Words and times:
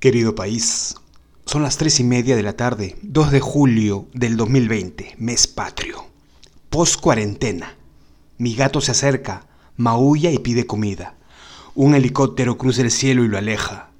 Querido 0.00 0.36
país, 0.36 0.94
son 1.44 1.64
las 1.64 1.76
tres 1.76 1.98
y 1.98 2.04
media 2.04 2.36
de 2.36 2.44
la 2.44 2.52
tarde, 2.52 2.96
2 3.02 3.32
de 3.32 3.40
julio 3.40 4.06
del 4.12 4.36
2020, 4.36 5.16
mes 5.18 5.48
patrio. 5.48 6.06
Post 6.70 7.00
cuarentena. 7.00 7.74
Mi 8.36 8.54
gato 8.54 8.80
se 8.80 8.92
acerca, 8.92 9.48
maulla 9.76 10.30
y 10.30 10.38
pide 10.38 10.68
comida. 10.68 11.16
Un 11.74 11.96
helicóptero 11.96 12.58
cruza 12.58 12.82
el 12.82 12.92
cielo 12.92 13.24
y 13.24 13.28
lo 13.28 13.38
aleja. 13.38 13.90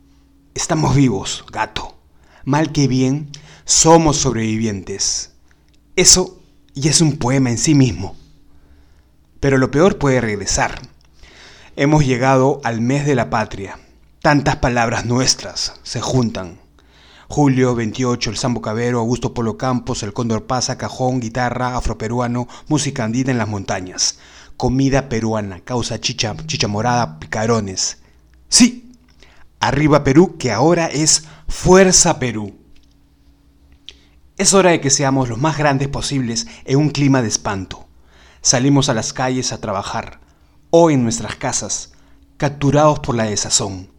Estamos 0.54 0.94
vivos, 0.94 1.44
gato. 1.50 1.98
Mal 2.44 2.70
que 2.70 2.86
bien, 2.86 3.32
somos 3.64 4.18
sobrevivientes. 4.18 5.32
Eso 5.96 6.40
ya 6.76 6.92
es 6.92 7.00
un 7.00 7.16
poema 7.16 7.50
en 7.50 7.58
sí 7.58 7.74
mismo. 7.74 8.14
Pero 9.40 9.58
lo 9.58 9.72
peor 9.72 9.98
puede 9.98 10.20
regresar. 10.20 10.80
Hemos 11.74 12.06
llegado 12.06 12.60
al 12.62 12.80
mes 12.80 13.04
de 13.04 13.16
la 13.16 13.30
patria 13.30 13.80
Tantas 14.28 14.56
palabras 14.56 15.06
nuestras 15.06 15.72
se 15.84 16.02
juntan. 16.02 16.60
Julio 17.28 17.74
28, 17.74 18.28
el 18.28 18.36
Sambo 18.36 18.60
Cabero, 18.60 18.98
Augusto 18.98 19.32
Polo 19.32 19.56
Campos, 19.56 20.02
el 20.02 20.12
Cóndor 20.12 20.46
Pasa, 20.46 20.76
Cajón, 20.76 21.18
guitarra, 21.18 21.78
afroperuano, 21.78 22.46
música 22.66 23.04
andina 23.04 23.30
en 23.30 23.38
las 23.38 23.48
montañas. 23.48 24.18
Comida 24.58 25.08
peruana, 25.08 25.60
causa 25.60 25.98
chicha, 25.98 26.36
chicha 26.44 26.68
morada, 26.68 27.18
picarones. 27.18 28.02
Sí, 28.50 28.92
arriba 29.60 30.04
Perú, 30.04 30.36
que 30.36 30.52
ahora 30.52 30.88
es 30.88 31.24
Fuerza 31.48 32.18
Perú. 32.18 32.54
Es 34.36 34.52
hora 34.52 34.72
de 34.72 34.82
que 34.82 34.90
seamos 34.90 35.30
los 35.30 35.38
más 35.38 35.56
grandes 35.56 35.88
posibles 35.88 36.46
en 36.66 36.76
un 36.76 36.90
clima 36.90 37.22
de 37.22 37.28
espanto. 37.28 37.88
Salimos 38.42 38.90
a 38.90 38.94
las 38.94 39.14
calles 39.14 39.54
a 39.54 39.60
trabajar, 39.62 40.20
o 40.68 40.90
en 40.90 41.02
nuestras 41.02 41.36
casas, 41.36 41.92
capturados 42.36 43.00
por 43.00 43.14
la 43.14 43.24
desazón 43.24 43.96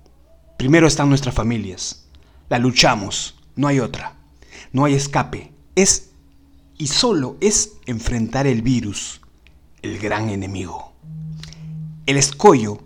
Primero 0.60 0.88
están 0.88 1.08
nuestras 1.08 1.34
familias. 1.34 2.04
La 2.50 2.60
luchamos, 2.60 3.36
no 3.56 3.70
hay 3.70 3.80
otra. 3.80 4.18
No 4.74 4.84
hay 4.84 4.94
escape. 4.94 5.54
Es 5.76 6.10
y 6.78 6.88
solo 6.88 7.38
es 7.40 7.76
enfrentar 7.86 8.46
el 8.46 8.62
virus, 8.62 9.22
el 9.82 10.00
gran 10.00 10.28
enemigo. 10.28 10.92
El 12.06 12.18
escollo 12.18 12.80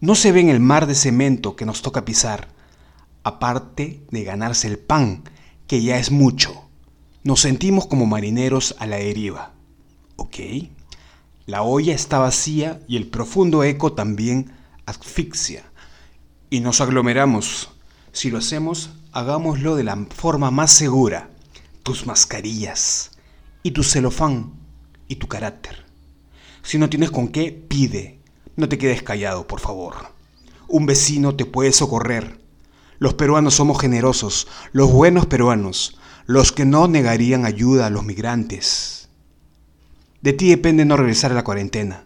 no 0.00 0.14
se 0.14 0.30
ve 0.30 0.38
en 0.38 0.50
el 0.50 0.60
mar 0.60 0.86
de 0.86 0.94
cemento 0.94 1.56
que 1.56 1.66
nos 1.66 1.82
toca 1.82 2.04
pisar, 2.04 2.46
aparte 3.24 4.04
de 4.12 4.22
ganarse 4.22 4.68
el 4.68 4.78
pan, 4.78 5.24
que 5.66 5.82
ya 5.82 5.98
es 5.98 6.12
mucho. 6.12 6.68
Nos 7.24 7.40
sentimos 7.40 7.88
como 7.88 8.06
marineros 8.06 8.76
a 8.78 8.86
la 8.86 8.98
deriva. 8.98 9.50
¿Ok? 10.14 10.36
La 11.46 11.62
olla 11.62 11.92
está 11.92 12.20
vacía 12.20 12.80
y 12.86 12.96
el 12.96 13.08
profundo 13.08 13.64
eco 13.64 13.94
también 13.94 14.52
asfixia 14.86 15.64
y 16.50 16.60
nos 16.60 16.80
aglomeramos. 16.80 17.70
Si 18.12 18.30
lo 18.30 18.38
hacemos, 18.38 18.90
hagámoslo 19.12 19.76
de 19.76 19.84
la 19.84 19.96
forma 20.14 20.50
más 20.50 20.72
segura. 20.72 21.30
Tus 21.82 22.06
mascarillas 22.06 23.12
y 23.62 23.72
tu 23.72 23.82
celofán 23.82 24.52
y 25.08 25.16
tu 25.16 25.28
carácter. 25.28 25.84
Si 26.62 26.78
no 26.78 26.88
tienes 26.88 27.10
con 27.10 27.28
qué, 27.28 27.52
pide. 27.52 28.20
No 28.56 28.68
te 28.68 28.78
quedes 28.78 29.02
callado, 29.02 29.46
por 29.46 29.60
favor. 29.60 29.94
Un 30.68 30.86
vecino 30.86 31.36
te 31.36 31.44
puede 31.44 31.72
socorrer. 31.72 32.40
Los 32.98 33.14
peruanos 33.14 33.54
somos 33.54 33.80
generosos, 33.80 34.48
los 34.72 34.90
buenos 34.90 35.26
peruanos, 35.26 35.98
los 36.24 36.50
que 36.50 36.64
no 36.64 36.88
negarían 36.88 37.44
ayuda 37.44 37.86
a 37.86 37.90
los 37.90 38.04
migrantes. 38.04 39.10
De 40.22 40.32
ti 40.32 40.48
depende 40.48 40.84
no 40.84 40.96
regresar 40.96 41.30
a 41.30 41.34
la 41.34 41.44
cuarentena. 41.44 42.04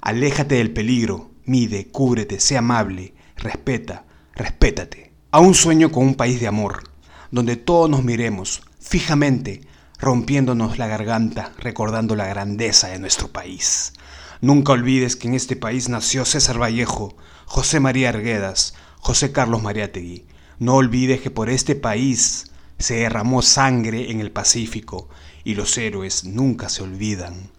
Aléjate 0.00 0.56
del 0.56 0.72
peligro, 0.72 1.30
mide, 1.44 1.88
cúbrete, 1.88 2.40
sé 2.40 2.56
amable, 2.56 3.14
respeta, 3.42 4.04
respétate. 4.34 5.12
A 5.30 5.40
un 5.40 5.54
sueño 5.54 5.90
con 5.90 6.04
un 6.04 6.14
país 6.14 6.40
de 6.40 6.46
amor, 6.46 6.84
donde 7.30 7.56
todos 7.56 7.90
nos 7.90 8.04
miremos 8.04 8.62
fijamente, 8.80 9.62
rompiéndonos 9.98 10.78
la 10.78 10.86
garganta, 10.86 11.52
recordando 11.58 12.16
la 12.16 12.26
grandeza 12.26 12.88
de 12.88 12.98
nuestro 12.98 13.28
país. 13.28 13.92
Nunca 14.40 14.72
olvides 14.72 15.16
que 15.16 15.28
en 15.28 15.34
este 15.34 15.56
país 15.56 15.88
nació 15.88 16.24
César 16.24 16.60
Vallejo, 16.60 17.16
José 17.46 17.80
María 17.80 18.08
Arguedas, 18.08 18.74
José 18.98 19.32
Carlos 19.32 19.62
Mariátegui. 19.62 20.26
No 20.58 20.74
olvides 20.74 21.20
que 21.20 21.30
por 21.30 21.48
este 21.48 21.74
país 21.74 22.50
se 22.78 22.96
derramó 22.96 23.42
sangre 23.42 24.10
en 24.10 24.20
el 24.20 24.32
Pacífico 24.32 25.08
y 25.44 25.54
los 25.54 25.78
héroes 25.78 26.24
nunca 26.24 26.68
se 26.68 26.82
olvidan. 26.82 27.50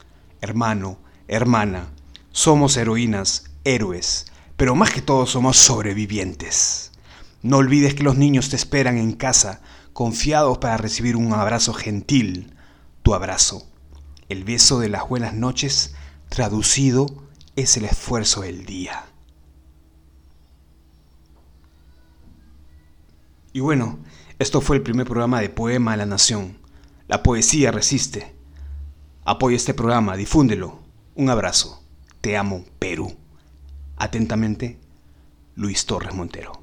Hermano, 0.41 0.99
hermana, 1.27 1.87
somos 2.31 2.75
heroínas, 2.75 3.45
héroes 3.63 4.25
pero 4.57 4.75
más 4.75 4.91
que 4.91 5.01
todo 5.01 5.25
somos 5.25 5.57
sobrevivientes. 5.57 6.91
No 7.41 7.57
olvides 7.57 7.95
que 7.95 8.03
los 8.03 8.17
niños 8.17 8.49
te 8.49 8.55
esperan 8.55 8.97
en 8.97 9.13
casa, 9.13 9.61
confiados 9.91 10.57
para 10.59 10.77
recibir 10.77 11.15
un 11.15 11.33
abrazo 11.33 11.73
gentil, 11.73 12.55
tu 13.01 13.13
abrazo. 13.13 13.67
El 14.29 14.43
beso 14.43 14.79
de 14.79 14.89
las 14.89 15.07
buenas 15.07 15.33
noches, 15.33 15.95
traducido, 16.29 17.07
es 17.55 17.77
el 17.77 17.85
esfuerzo 17.85 18.41
del 18.41 18.65
día. 18.65 19.05
Y 23.51 23.59
bueno, 23.59 23.99
esto 24.39 24.61
fue 24.61 24.77
el 24.77 24.81
primer 24.81 25.05
programa 25.05 25.41
de 25.41 25.49
Poema 25.49 25.93
a 25.93 25.97
la 25.97 26.07
Nación. 26.07 26.57
La 27.07 27.21
poesía 27.21 27.71
resiste. 27.71 28.33
Apoya 29.25 29.55
este 29.55 29.75
programa, 29.75 30.17
difúndelo. 30.17 30.79
Un 31.15 31.29
abrazo. 31.29 31.83
Te 32.21 32.35
amo, 32.35 32.65
Perú. 32.79 33.15
Atentamente, 33.97 34.79
Luis 35.55 35.85
Torres 35.85 36.13
Montero. 36.13 36.62